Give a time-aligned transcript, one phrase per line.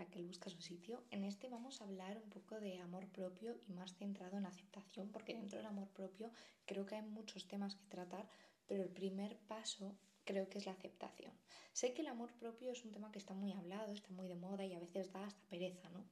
[0.00, 1.04] Raquel Busca su sitio.
[1.10, 5.10] En este vamos a hablar un poco de amor propio y más centrado en aceptación,
[5.12, 6.30] porque dentro del amor propio
[6.64, 8.26] creo que hay muchos temas que tratar,
[8.66, 9.94] pero el primer paso
[10.24, 11.32] creo que es la aceptación.
[11.74, 14.36] Sé que el amor propio es un tema que está muy hablado, está muy de
[14.36, 16.06] moda y a veces da hasta pereza, ¿no?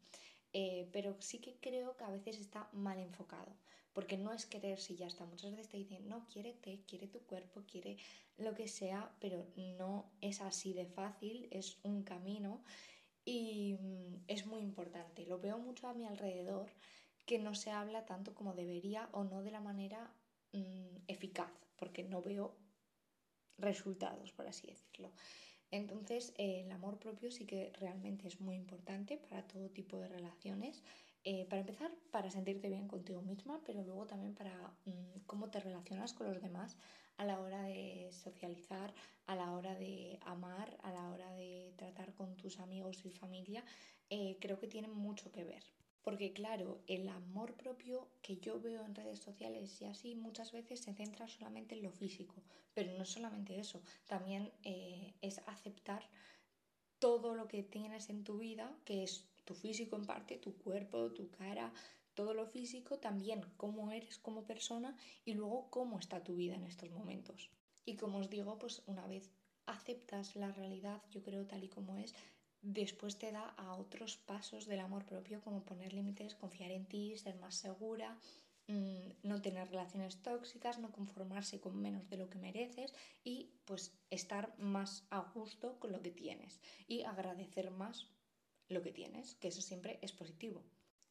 [0.52, 3.56] Eh, pero sí que creo que a veces está mal enfocado,
[3.94, 5.24] porque no es querer si ya está.
[5.24, 7.96] Muchas veces te dicen, no, quiérete, quiere tu cuerpo, quiere
[8.36, 12.62] lo que sea, pero no es así de fácil, es un camino
[13.28, 15.26] y mm, es muy importante.
[15.26, 16.70] Lo veo mucho a mi alrededor
[17.26, 20.10] que no se habla tanto como debería o no de la manera
[20.52, 22.56] mm, eficaz, porque no veo
[23.58, 25.12] resultados, por así decirlo.
[25.70, 30.82] Entonces, el amor propio sí que realmente es muy importante para todo tipo de relaciones.
[31.24, 35.60] Eh, para empezar, para sentirte bien contigo misma, pero luego también para mm, cómo te
[35.60, 36.78] relacionas con los demás
[37.18, 38.94] a la hora de socializar,
[39.26, 43.64] a la hora de amar, a la hora de tratar con tus amigos y familia.
[44.08, 45.62] Eh, creo que tienen mucho que ver.
[46.02, 50.80] Porque claro, el amor propio que yo veo en redes sociales y así muchas veces
[50.80, 56.08] se centra solamente en lo físico, pero no solamente eso, también eh, es aceptar
[56.98, 61.12] todo lo que tienes en tu vida, que es tu físico en parte, tu cuerpo,
[61.12, 61.72] tu cara,
[62.18, 66.64] todo lo físico, también cómo eres como persona y luego cómo está tu vida en
[66.64, 67.48] estos momentos.
[67.84, 69.30] Y como os digo, pues una vez
[69.66, 72.16] aceptas la realidad, yo creo tal y como es,
[72.60, 77.16] después te da a otros pasos del amor propio como poner límites, confiar en ti,
[77.16, 78.18] ser más segura,
[78.66, 83.96] mm, no tener relaciones tóxicas, no conformarse con menos de lo que mereces y pues
[84.10, 88.08] estar más a gusto con lo que tienes y agradecer más
[88.68, 90.64] lo que tienes, que eso siempre es positivo.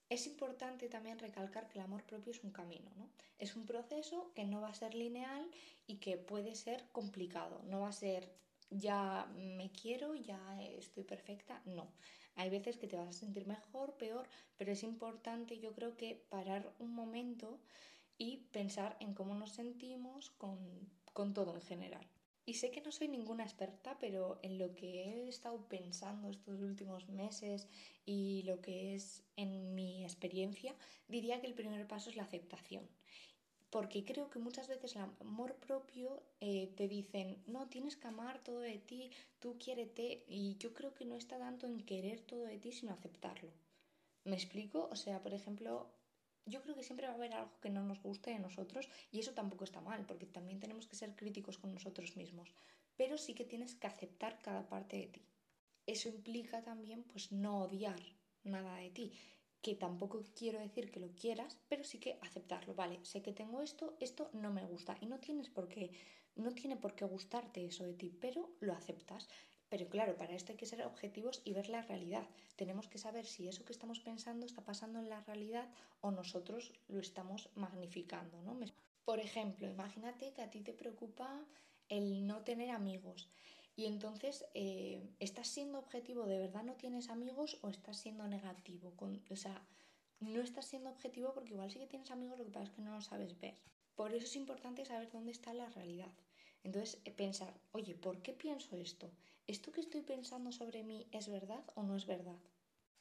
[0.09, 3.09] Es importante también recalcar que el amor propio es un camino, ¿no?
[3.39, 5.49] Es un proceso que no va a ser lineal
[5.85, 8.31] y que puede ser complicado, no va a ser
[8.69, 11.61] ya me quiero, ya estoy perfecta.
[11.65, 11.87] No,
[12.35, 16.25] hay veces que te vas a sentir mejor, peor, pero es importante yo creo que
[16.29, 17.59] parar un momento
[18.17, 20.57] y pensar en cómo nos sentimos con,
[21.13, 22.07] con todo en general.
[22.47, 26.59] Y sé que no soy ninguna experta, pero en lo que he estado pensando estos
[26.61, 27.67] últimos meses
[28.05, 30.73] y lo que es en mi experiencia,
[31.09, 32.87] diría que el primer paso es la aceptación
[33.69, 38.41] porque creo que muchas veces el amor propio eh, te dicen, no, tienes que amar
[38.43, 42.45] todo de ti, tú quiérete, y yo creo que no está tanto en querer todo
[42.45, 43.51] de ti, sino aceptarlo.
[44.23, 44.87] ¿Me explico?
[44.91, 45.89] O sea, por ejemplo,
[46.47, 49.19] yo creo que siempre va a haber algo que no nos guste de nosotros y
[49.19, 52.53] eso tampoco está mal, porque también tenemos que ser críticos con nosotros mismos,
[52.95, 55.21] pero sí que tienes que aceptar cada parte de ti.
[55.85, 57.99] Eso implica también pues no odiar
[58.43, 59.13] nada de ti
[59.61, 62.73] que tampoco quiero decir que lo quieras, pero sí que aceptarlo.
[62.73, 65.91] Vale, sé que tengo esto, esto no me gusta y no tienes por qué,
[66.35, 69.27] no tiene por qué gustarte eso de ti, pero lo aceptas.
[69.69, 72.25] Pero claro, para esto hay que ser objetivos y ver la realidad.
[72.55, 75.67] Tenemos que saber si eso que estamos pensando está pasando en la realidad
[76.01, 78.57] o nosotros lo estamos magnificando, ¿no?
[79.03, 81.45] Por ejemplo, imagínate que a ti te preocupa
[81.89, 83.29] el no tener amigos
[83.77, 86.25] y entonces, eh, ¿estás siendo objetivo?
[86.25, 88.91] ¿De verdad no tienes amigos o estás siendo negativo?
[89.29, 89.61] o sea,
[90.19, 92.81] no estás siendo objetivo porque igual sí que tienes amigos, lo que pasa es que
[92.81, 93.55] no lo sabes ver.
[93.95, 96.11] Por eso es importante saber dónde está la realidad.
[96.63, 99.11] Entonces, eh, pensar, oye, ¿por qué pienso esto?
[99.47, 102.39] ¿Esto que estoy pensando sobre mí es verdad o no es verdad?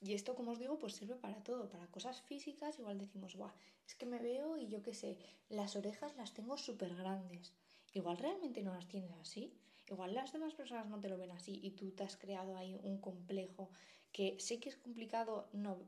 [0.00, 3.50] Y esto, como os digo, pues sirve para todo, para cosas físicas, igual decimos, guau,
[3.87, 5.19] es que me veo y yo qué sé,
[5.49, 7.53] las orejas las tengo súper grandes.
[7.95, 9.55] Igual realmente no las tienes así.
[9.89, 12.78] Igual las demás personas no te lo ven así y tú te has creado ahí
[12.83, 13.71] un complejo
[14.12, 15.78] que sé que es complicado no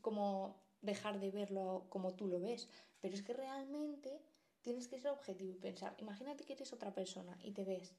[0.00, 2.68] como dejar de verlo como tú lo ves,
[3.00, 4.20] pero es que realmente
[4.62, 7.94] tienes que ser objetivo y pensar, imagínate que eres otra persona y te ves,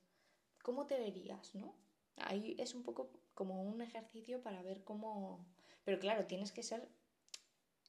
[0.63, 1.75] ¿cómo te verías, no?
[2.17, 5.45] Ahí es un poco como un ejercicio para ver cómo...
[5.83, 6.89] Pero claro, tienes que ser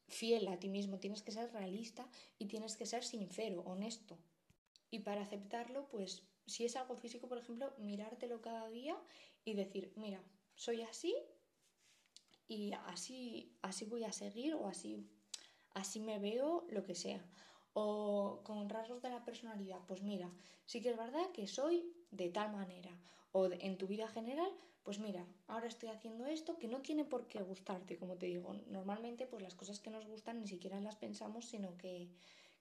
[0.08, 2.08] fiel a ti mismo, tienes que ser realista
[2.38, 4.18] y tienes que ser sincero, honesto.
[4.90, 8.96] Y para aceptarlo, pues si es algo físico, por ejemplo, mirártelo cada día
[9.44, 10.22] y decir, mira,
[10.54, 11.14] soy así
[12.48, 15.08] y así, así voy a seguir o así,
[15.70, 17.24] así me veo, lo que sea.
[17.74, 20.30] O con rasgos de la personalidad, pues mira,
[20.64, 22.92] sí que es verdad que soy de tal manera.
[23.32, 24.50] O en tu vida general,
[24.84, 28.54] pues mira, ahora estoy haciendo esto que no tiene por qué gustarte, como te digo.
[28.68, 32.10] Normalmente, pues las cosas que nos gustan ni siquiera las pensamos, sino que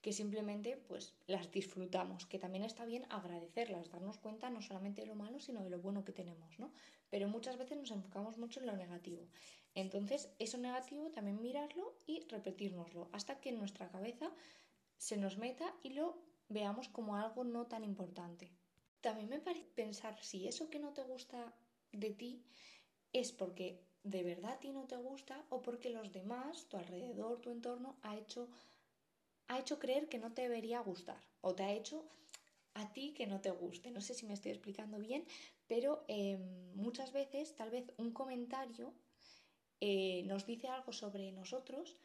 [0.04, 5.08] que simplemente pues las disfrutamos, que también está bien agradecerlas, darnos cuenta no solamente de
[5.08, 6.74] lo malo, sino de lo bueno que tenemos, ¿no?
[7.10, 9.30] Pero muchas veces nos enfocamos mucho en lo negativo.
[9.76, 14.30] Entonces, eso negativo también mirarlo y repetírnoslo hasta que en nuestra cabeza
[15.04, 16.06] se nos meta y lo
[16.48, 18.54] veamos como algo no tan importante.
[19.02, 21.54] También me parece pensar si eso que no te gusta
[21.92, 22.42] de ti
[23.12, 27.42] es porque de verdad a ti no te gusta o porque los demás, tu alrededor,
[27.42, 28.48] tu entorno, ha hecho,
[29.50, 32.06] ha hecho creer que no te debería gustar o te ha hecho
[32.74, 33.92] a ti que no te guste.
[33.92, 35.26] No sé si me estoy explicando bien,
[35.68, 38.94] pero em, muchas veces tal vez un comentario
[39.82, 42.00] eh, nos dice algo sobre nosotros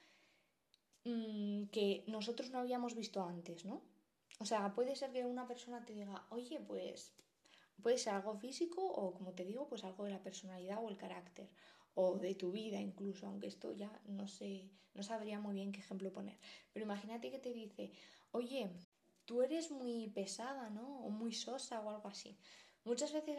[1.05, 3.83] mm, que nosotros no habíamos visto antes, ¿no?
[4.41, 7.15] O sea, puede ser que una persona te diga, oye, pues
[7.83, 10.97] puede ser algo físico o, como te digo, pues algo de la personalidad o el
[10.97, 11.49] carácter
[11.95, 15.81] o de tu vida incluso, aunque esto ya no sé, no sabría muy bien qué
[15.81, 16.39] ejemplo poner.
[16.73, 17.91] Pero imagínate que te dice,
[18.31, 18.71] oye,
[19.25, 21.01] tú eres muy pesada, ¿no?
[21.05, 22.39] O muy sosa o algo así.
[22.85, 23.37] Muchas veces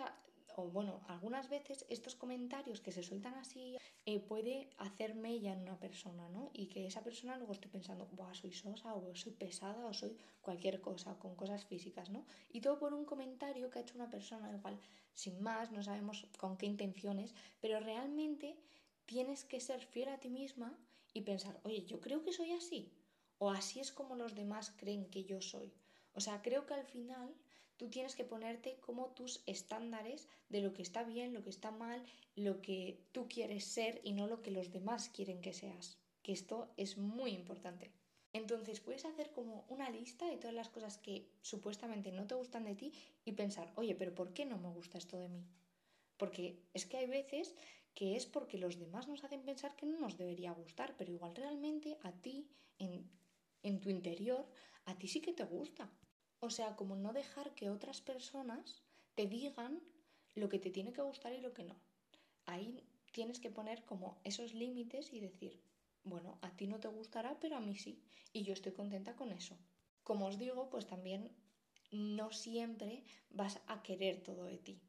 [0.60, 5.62] o bueno, algunas veces estos comentarios que se sueltan así eh, puede hacer mella en
[5.62, 6.52] una persona, ¿no?
[6.54, 10.18] Y que esa persona luego esté pensando, Buah, soy sosa o soy pesada o soy
[10.42, 12.26] cualquier cosa, con cosas físicas, ¿no?
[12.52, 14.78] Y todo por un comentario que ha hecho una persona, igual,
[15.14, 18.58] sin más, no sabemos con qué intenciones, pero realmente
[19.06, 20.78] tienes que ser fiel a ti misma
[21.14, 22.94] y pensar, oye, yo creo que soy así,
[23.38, 25.74] o así es como los demás creen que yo soy.
[26.14, 27.34] O sea, creo que al final
[27.80, 31.72] Tú tienes que ponerte como tus estándares de lo que está bien, lo que está
[31.72, 32.04] mal,
[32.36, 35.98] lo que tú quieres ser y no lo que los demás quieren que seas.
[36.22, 37.94] Que esto es muy importante.
[38.34, 42.66] Entonces puedes hacer como una lista de todas las cosas que supuestamente no te gustan
[42.66, 42.92] de ti
[43.24, 45.48] y pensar, oye, pero ¿por qué no me gusta esto de mí?
[46.18, 47.56] Porque es que hay veces
[47.94, 51.34] que es porque los demás nos hacen pensar que no nos debería gustar, pero igual
[51.34, 53.10] realmente a ti, en,
[53.64, 54.46] en tu interior,
[54.84, 55.90] a ti sí que te gusta.
[56.42, 58.82] O sea, como no dejar que otras personas
[59.16, 59.82] te digan
[60.36, 61.76] lo que te tiene que gustar y lo que no.
[62.46, 65.62] Ahí tienes que poner como esos límites y decir,
[66.04, 68.02] bueno, a ti no te gustará, pero a mí sí.
[68.32, 69.58] Y yo estoy contenta con eso.
[70.04, 71.36] Como os digo, pues también
[71.92, 74.80] no siempre vas a querer todo de ti.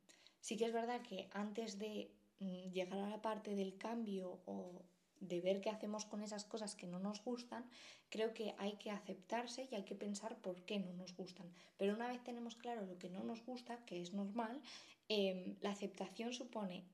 [0.41, 4.85] Sí que es verdad que antes de mm, llegar a la parte del cambio o
[5.21, 7.69] de ver qué hacemos con esas cosas que no nos gustan,
[8.09, 11.53] creo que hay que aceptarse y hay que pensar por qué no nos gustan.
[11.77, 14.61] Pero una vez tenemos claro lo que no nos gusta, que es normal,
[15.09, 16.85] em, la aceptación supone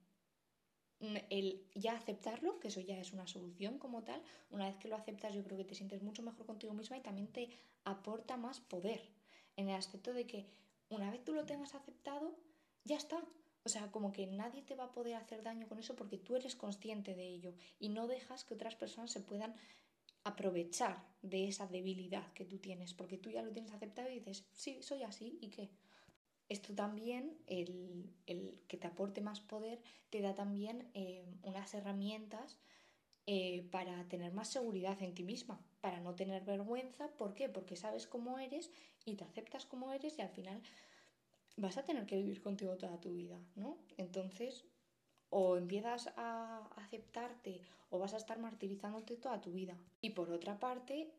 [1.29, 4.21] el ya aceptarlo, que eso ya es una solución como tal.
[4.49, 7.01] Una vez que lo aceptas, yo creo que te sientes mucho mejor contigo misma y
[7.01, 7.49] también te
[7.83, 9.01] aporta más poder.
[9.55, 10.47] En el aspecto de que
[10.89, 12.35] una vez tú lo tengas aceptado,
[12.83, 13.23] ya está.
[13.67, 16.37] O sea, como que nadie te va a poder hacer daño con eso porque tú
[16.37, 19.55] eres consciente de ello y no dejas que otras personas se puedan
[20.23, 24.47] aprovechar de esa debilidad que tú tienes, porque tú ya lo tienes aceptado y dices,
[24.53, 25.69] sí, soy así, ¿y qué?
[26.47, 28.09] Esto también, el,
[28.69, 32.57] que te aporte más poder, te da también eh, unas herramientas
[33.25, 37.09] eh, para tener más seguridad en ti misma, para no tener vergüenza.
[37.17, 37.49] ¿Por qué?
[37.49, 38.71] Porque sabes cómo eres
[39.03, 40.61] y te aceptas como eres y al final
[41.57, 43.77] vas a tener que vivir contigo toda tu vida, ¿no?
[43.97, 44.65] Entonces,
[45.29, 49.77] o empiezas a aceptarte o vas a estar martirizándote toda tu vida.
[50.01, 51.11] Y por otra parte,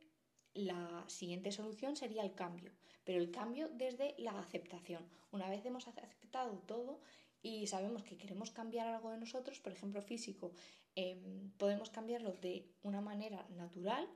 [0.55, 2.73] la siguiente solución sería el cambio,
[3.05, 5.05] pero el cambio desde la aceptación.
[5.31, 7.01] Una vez hemos aceptado todo
[7.43, 10.53] y sabemos que queremos cambiar algo de nosotros, por ejemplo físico,
[10.95, 14.09] em, podemos cambiarlo de una manera natural,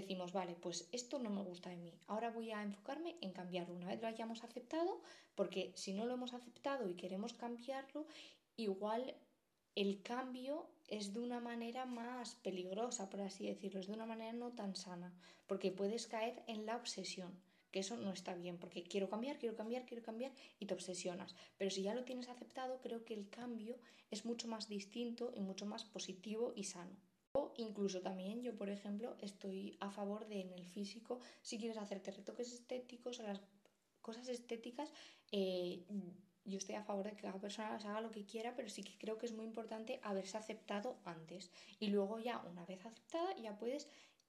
[0.00, 3.74] decimos, vale, pues esto no me gusta de mí, ahora voy a enfocarme en cambiarlo.
[3.74, 5.00] Una vez lo hayamos aceptado,
[5.34, 8.06] porque si no lo hemos aceptado y queremos cambiarlo,
[8.56, 9.14] igual
[9.74, 14.32] el cambio es de una manera más peligrosa, por así decirlo, es de una manera
[14.32, 15.12] no tan sana,
[15.46, 17.38] porque puedes caer en la obsesión,
[17.70, 21.34] que eso no está bien, porque quiero cambiar, quiero cambiar, quiero cambiar y te obsesionas.
[21.58, 23.78] Pero si ya lo tienes aceptado, creo que el cambio
[24.10, 26.96] es mucho más distinto y mucho más positivo y sano.
[27.56, 32.10] Incluso también yo, por ejemplo, estoy a favor de en el físico, si quieres hacerte
[32.10, 33.40] retoques estéticos o las
[34.00, 34.92] cosas estéticas,
[35.32, 35.84] eh,
[36.44, 38.96] yo estoy a favor de que cada persona haga lo que quiera, pero sí que
[38.98, 41.50] creo que es muy importante haberse aceptado antes.
[41.80, 43.88] Y luego ya, una vez aceptada, ya puedes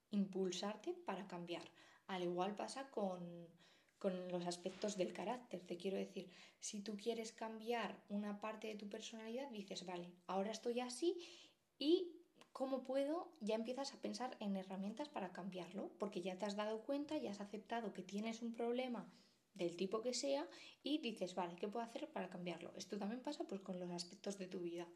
[0.09, 1.63] impulsarte para cambiar.
[2.07, 3.47] Al igual pasa con,
[3.99, 5.61] con los aspectos del carácter.
[5.61, 10.51] Te quiero decir, si tú quieres cambiar una parte de tu personalidad, dices, vale, ahora
[10.51, 11.17] estoy así
[11.77, 12.16] y
[12.57, 13.37] ¿Cómo puedo?
[13.39, 17.29] Ya empiezas a pensar en herramientas para cambiarlo, porque ya te has dado cuenta, ya
[17.29, 19.13] has aceptado que tienes un problema
[19.53, 20.49] del tipo que sea
[20.81, 22.73] y dices, vale, ¿qué puedo hacer para cambiarlo?
[22.75, 24.87] Esto también pasa pues con los aspectos de tu vida.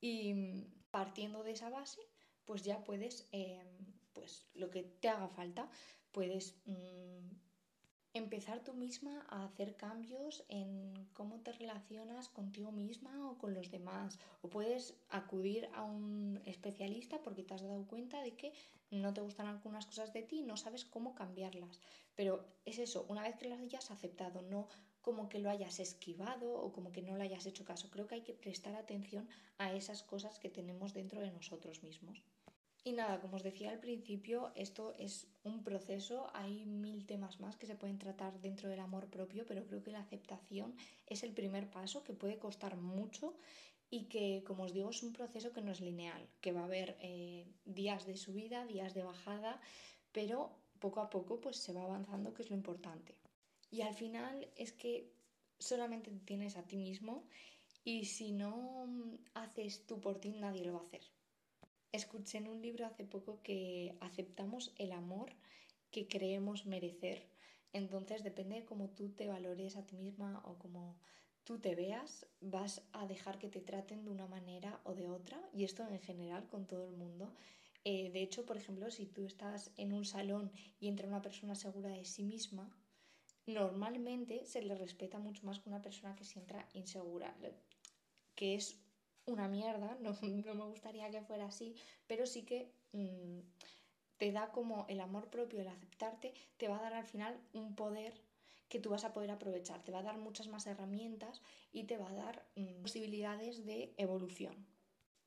[0.00, 2.00] Y partiendo de esa base,
[2.46, 5.70] pues ya puedes, em, pues lo que te haga falta,
[6.12, 7.28] puedes mm,
[8.16, 13.70] empezar tú misma a hacer cambios en cómo te relacionas contigo misma o con los
[13.70, 14.18] demás.
[14.42, 18.52] O puedes acudir a un especialista porque te has dado cuenta de que
[18.90, 21.80] no te gustan algunas cosas de ti y no sabes cómo cambiarlas.
[22.14, 24.68] Pero es eso, una vez que lo hayas aceptado, no
[25.02, 27.90] como que lo hayas esquivado o como que no le hayas hecho caso.
[27.90, 32.22] Creo que hay que prestar atención a esas cosas que tenemos dentro de nosotros mismos.
[32.86, 37.56] Y nada, como os decía al principio, esto es un proceso, hay mil temas más
[37.56, 40.76] que se pueden tratar dentro del amor propio, pero creo que la aceptación
[41.08, 43.34] es el primer paso que puede costar mucho
[43.90, 46.66] y que, como os digo, es un proceso que no es lineal, que va a
[46.66, 49.60] haber eh, días de subida, días de bajada,
[50.12, 53.16] pero poco a poco pues se va avanzando, que es lo importante.
[53.68, 55.10] Y al final es que
[55.58, 57.26] solamente tienes a ti mismo
[57.82, 58.86] y si no
[59.34, 61.02] haces tú por ti, nadie lo va a hacer.
[61.96, 65.32] Escuché en un libro hace poco que aceptamos el amor
[65.90, 67.26] que creemos merecer.
[67.72, 70.98] Entonces depende de cómo tú te valores a ti misma o cómo
[71.44, 75.40] tú te veas, vas a dejar que te traten de una manera o de otra.
[75.54, 77.32] Y esto en general con todo el mundo.
[77.82, 81.54] Eh, de hecho, por ejemplo, si tú estás en un salón y entra una persona
[81.54, 82.68] segura de sí misma,
[83.46, 87.34] normalmente se le respeta mucho más que una persona que se entra insegura,
[88.34, 88.85] que es
[89.26, 91.74] una mierda, no, me gustaría que fuera así,
[92.06, 93.40] pero sí que mm,
[94.16, 97.74] te da como el amor propio, el aceptarte, te va a dar al final un
[97.74, 98.14] poder
[98.68, 101.40] que tú vas a poder aprovechar, te va a dar muchas más herramientas
[101.72, 104.66] y te va a dar mm, posibilidades de evolución.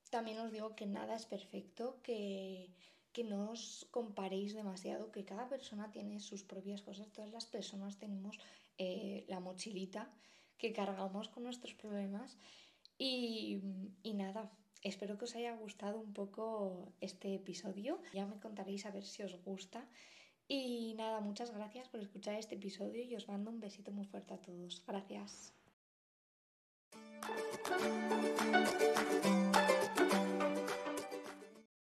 [0.10, 2.74] También os digo que nada es perfecto, que,
[3.14, 7.98] que no os comparéis demasiado, que cada persona tiene sus propias cosas, todas las personas
[7.98, 8.40] tenemos
[8.78, 10.12] eh, la mochilita
[10.58, 12.38] que cargamos con nuestros problemas
[13.00, 13.62] y,
[14.14, 14.52] nada,
[14.84, 18.02] espero que os haya gustado un poco este episodio.
[18.14, 19.88] Ya me contaréis a ver si os gusta.
[20.50, 24.34] Y nada, muchas gracias por escuchar este episodio y os mando un besito muy fuerte
[24.34, 24.84] a todos.
[24.86, 25.54] Gracias.